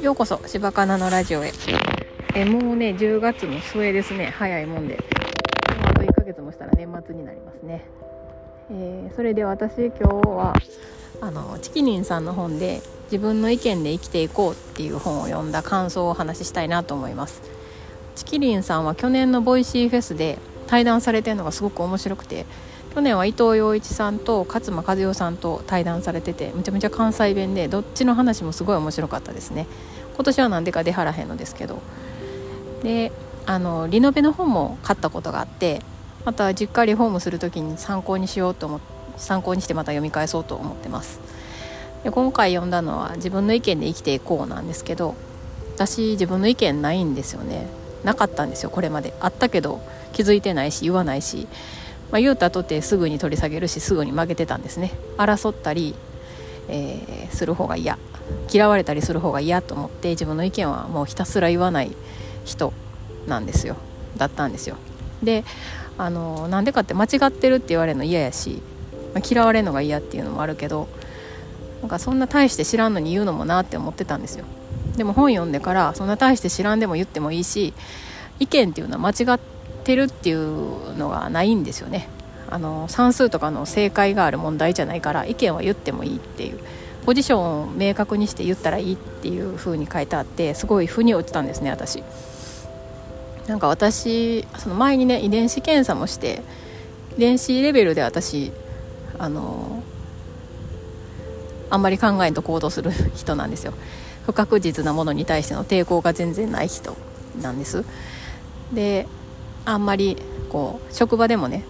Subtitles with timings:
[0.00, 1.52] ようこそ柴かなのラジオへ。
[2.36, 4.26] えもうね10月の末ですね。
[4.26, 4.98] 早いもんで。
[5.84, 7.84] あと1ヶ月もしたら年末になりますね、
[8.70, 10.54] えー、それで私今日は
[11.20, 17.42] あのちきりんさんの本で自分の意見で生きていこうっていう本を読んだ感想をお話ししたいなと思います。
[18.14, 20.38] ちきりんさんは去年の Voicy フェスで
[20.68, 22.46] 対談されてるのがすごく面白くて
[22.94, 29.66] 去年は伊藤洋一さんと勝間和代さんと対談されててめちゃめちゃ関西弁でどっちの話もすごい面白かったですね。
[30.14, 31.78] 今年は何でか出はらへんのですけど。
[32.82, 33.12] で
[33.46, 35.82] あのリノベの本も買ったことがあって
[36.24, 38.80] また実家リフォームする時に参考にしようと思
[39.16, 41.20] 参考にしてまた読み返そうと思ってます。
[42.04, 45.14] で今回読んだのは自分の意見で生きていこうなんですけど
[45.74, 47.68] 私自分の意見ないんですよね。
[48.04, 49.14] なかったんですよこれまで。
[49.20, 49.80] あったけど
[50.12, 51.46] 気づいてないし言わないし。
[52.10, 54.92] まあ、言うたとてすぐに取り下げるしすぐに負けてたんですね。
[55.16, 55.94] 争ったり、
[56.68, 57.98] えー、する方が嫌。
[58.52, 61.92] 嫌われたりする方が嫌と思って自分の意見はもうひたすら言わない
[62.44, 62.72] 人
[63.26, 63.76] なんですよ。
[64.16, 64.76] だったんですよ。
[65.22, 65.44] で
[65.98, 68.62] あのなんでかって間違ってるって言われるの嫌やし、
[69.14, 70.88] まあ、嫌われるのが嫌っていうのもあるけど
[71.82, 74.44] なんかそんな大して知らんのに言うのもなって思ってたんですよ。
[74.96, 77.74] でも本読んでからそんな大して知らんでも言ってもいいし
[78.38, 82.08] 意見っていうのは間違っててるっていうのがないんですよね。
[82.48, 86.58] あの算数とかの正解がある問題じゃないから意見は言ってもいいっていう。
[87.06, 92.02] ポジションを明確にして言ったらいいっていう風に書いてあってすごい腑に落ちたんですね私。
[93.46, 96.42] なんか私その前にね遺伝子検査もして
[97.16, 98.52] 遺伝子レベルで私
[99.18, 99.82] あの
[101.70, 103.72] あんまり考えんと行動する人なんですよ。
[104.26, 106.96] 不確実なものに対しての抵抗が全然ない人
[107.40, 107.84] なんです。
[108.72, 109.08] で
[109.64, 110.16] あんまり
[110.50, 111.64] こう職場でもね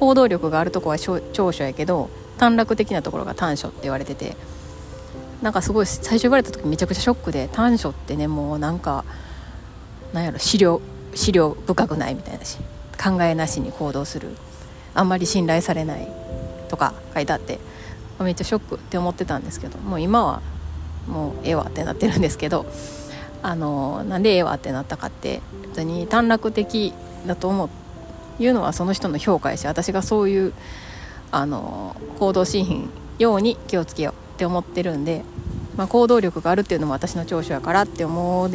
[0.00, 4.36] 行動力があるとこは長所やけど短絡的なところが短所って言われてて
[5.42, 9.04] なんかすごい最初言われた時めちゃくちゃショックで短所ってねもうなんか
[10.12, 10.80] なんやろ資料
[11.14, 12.58] 資料深くないみたいなし
[13.02, 14.28] 考えなしに行動する
[14.94, 16.08] あんまり信頼されない
[16.68, 17.58] とか書いてあって
[18.20, 20.40] めっちゃショックって思ってたんですけどもう今は
[21.08, 22.66] もうええわってなってるんですけど
[23.42, 26.94] あのなんでええわってなったかって別に短絡的
[27.26, 27.70] だと思う。
[28.38, 30.52] いうのはその人の評価やし私がそういう
[31.30, 35.22] あの行動しひんように気をつけようって思ってるんで、
[35.76, 38.50] まあ、行動力があるっていうのも私の長所やからって思っ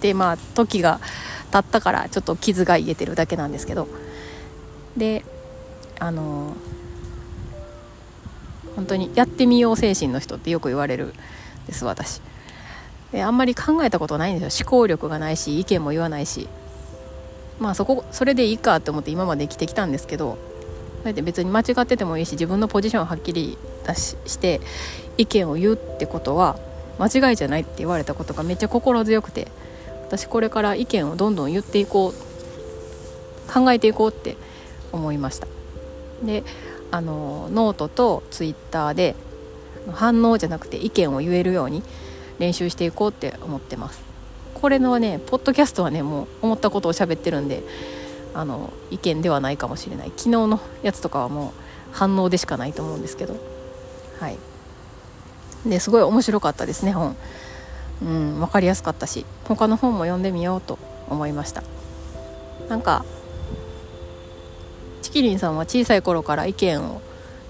[0.00, 1.00] てまあ時が
[1.50, 3.88] 経ったからちょっと傷が癒えてるだけなんですけど。
[4.96, 5.24] で
[5.98, 6.54] あの
[8.74, 11.14] 本当にやってみよう精神の人ってよく言われる
[11.66, 12.22] です私。
[13.12, 14.66] であんまり考えたことないんですよ。
[14.66, 16.48] 思考力がないし意見も言わないし。
[17.60, 20.38] まあそこそれでいいかって思って今まで生きてきたんですけど
[21.02, 23.56] それで別に間違っててもいいし自分のポジションをはっきり
[23.86, 24.60] 出しして
[25.18, 26.58] 意見を言うってことは
[26.98, 29.48] 間違いじゃないって言われたことがめっちゃ心強くて
[30.02, 34.36] 私これから意見をどんどん言っていこう考えていこうって
[34.92, 35.46] 思いました。
[36.22, 36.44] で
[36.90, 39.14] あのノートとツイッターで
[39.92, 41.82] 反応じゃなくて意見を言えるように
[42.38, 44.09] 練習していこうって思ってます。
[44.60, 47.62] これのねポッドキャストはねもう思ったことを喋ってるんで
[48.34, 50.08] あの意見ではないかもしれない。
[50.16, 51.50] 昨日のやつとかはもう
[51.92, 53.34] 反応でしかないと思うんですけど。
[54.20, 54.38] はい。
[55.66, 57.16] ですごい面白かったですね本。
[58.02, 59.26] うん分かりやすかったし。
[59.44, 60.78] 他の本も読んでみようと
[61.08, 61.62] 思いました。
[62.68, 63.04] なんか
[65.02, 67.00] チキリンさんは小さい頃から意見を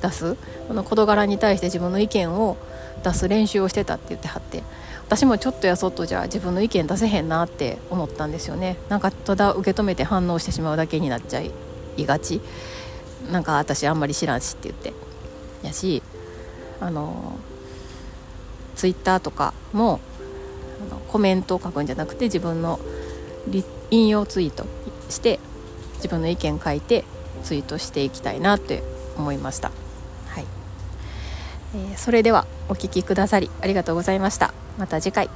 [0.01, 0.37] 出す？
[0.69, 2.57] この事柄に対して自分の意見を
[3.05, 4.63] 出す練習をしてたって言ってはって。
[5.11, 8.77] 私もちょっとやそっとじゃ自分の意見出せへんなって思ったんですよね。
[8.89, 11.53] なんかただ受け止めて反応してしまうだけになっちゃい
[12.07, 12.41] がち。
[13.29, 14.95] なんか私あんまり知らんしって言って。
[15.67, 16.05] やし
[16.81, 17.39] あの
[18.77, 19.99] ツイッターとかも
[20.89, 22.79] あのコメントを書くんじゃなくて自分の
[23.91, 24.65] 引用ツイート
[25.09, 25.41] して
[25.97, 27.05] 自分の意見書いて
[27.43, 28.85] ツイートしていきたいなって
[29.17, 29.73] 思いました。
[31.75, 34.53] えー、それではお聴きくださりありがとうございました。
[34.79, 35.29] また次回。